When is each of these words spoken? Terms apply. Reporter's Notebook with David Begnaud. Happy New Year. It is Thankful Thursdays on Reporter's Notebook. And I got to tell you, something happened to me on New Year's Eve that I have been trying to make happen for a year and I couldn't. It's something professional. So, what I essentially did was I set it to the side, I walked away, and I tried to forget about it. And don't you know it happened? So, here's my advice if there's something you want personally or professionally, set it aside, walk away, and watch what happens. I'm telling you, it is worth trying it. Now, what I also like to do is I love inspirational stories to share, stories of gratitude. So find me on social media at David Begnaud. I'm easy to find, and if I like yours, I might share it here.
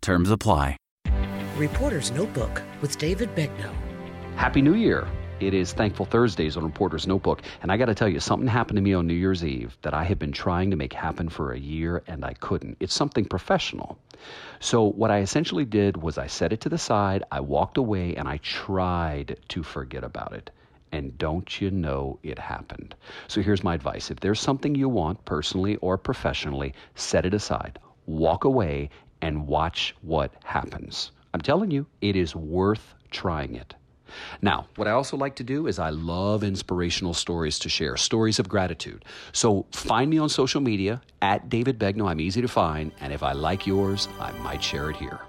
Terms 0.00 0.30
apply. 0.30 0.76
Reporter's 1.56 2.10
Notebook 2.10 2.62
with 2.80 2.96
David 2.96 3.34
Begnaud. 3.34 3.74
Happy 4.36 4.62
New 4.62 4.74
Year. 4.74 5.06
It 5.40 5.52
is 5.52 5.74
Thankful 5.74 6.06
Thursdays 6.06 6.56
on 6.56 6.64
Reporter's 6.64 7.06
Notebook. 7.06 7.42
And 7.62 7.70
I 7.70 7.76
got 7.76 7.86
to 7.86 7.94
tell 7.94 8.08
you, 8.08 8.18
something 8.18 8.48
happened 8.48 8.76
to 8.76 8.82
me 8.82 8.94
on 8.94 9.06
New 9.06 9.14
Year's 9.14 9.44
Eve 9.44 9.76
that 9.82 9.92
I 9.92 10.04
have 10.04 10.18
been 10.18 10.32
trying 10.32 10.70
to 10.70 10.76
make 10.76 10.94
happen 10.94 11.28
for 11.28 11.52
a 11.52 11.58
year 11.58 12.02
and 12.06 12.24
I 12.24 12.32
couldn't. 12.32 12.78
It's 12.80 12.94
something 12.94 13.26
professional. 13.26 13.98
So, 14.58 14.84
what 14.84 15.10
I 15.10 15.20
essentially 15.20 15.66
did 15.66 15.98
was 15.98 16.16
I 16.16 16.26
set 16.28 16.52
it 16.52 16.60
to 16.62 16.70
the 16.70 16.78
side, 16.78 17.24
I 17.30 17.40
walked 17.40 17.76
away, 17.76 18.16
and 18.16 18.28
I 18.28 18.38
tried 18.38 19.38
to 19.48 19.62
forget 19.62 20.04
about 20.04 20.32
it. 20.32 20.50
And 20.92 21.16
don't 21.18 21.60
you 21.60 21.70
know 21.70 22.18
it 22.22 22.38
happened? 22.38 22.94
So, 23.28 23.42
here's 23.42 23.64
my 23.64 23.74
advice 23.74 24.10
if 24.10 24.20
there's 24.20 24.40
something 24.40 24.74
you 24.74 24.88
want 24.88 25.24
personally 25.24 25.76
or 25.76 25.96
professionally, 25.96 26.74
set 26.94 27.26
it 27.26 27.34
aside, 27.34 27.78
walk 28.06 28.44
away, 28.44 28.90
and 29.22 29.46
watch 29.46 29.94
what 30.02 30.32
happens. 30.44 31.12
I'm 31.34 31.40
telling 31.40 31.70
you, 31.70 31.86
it 32.00 32.16
is 32.16 32.34
worth 32.34 32.94
trying 33.10 33.54
it. 33.54 33.74
Now, 34.42 34.66
what 34.76 34.88
I 34.88 34.90
also 34.92 35.16
like 35.16 35.36
to 35.36 35.44
do 35.44 35.66
is 35.66 35.78
I 35.78 35.90
love 35.90 36.42
inspirational 36.42 37.14
stories 37.14 37.58
to 37.60 37.68
share, 37.68 37.96
stories 37.96 38.38
of 38.38 38.48
gratitude. 38.48 39.04
So 39.32 39.66
find 39.72 40.10
me 40.10 40.18
on 40.18 40.28
social 40.28 40.60
media 40.60 41.00
at 41.22 41.48
David 41.48 41.78
Begnaud. 41.78 42.08
I'm 42.08 42.20
easy 42.20 42.42
to 42.42 42.48
find, 42.48 42.92
and 43.00 43.12
if 43.12 43.22
I 43.22 43.32
like 43.32 43.66
yours, 43.66 44.08
I 44.18 44.32
might 44.42 44.62
share 44.62 44.90
it 44.90 44.96
here. 44.96 45.20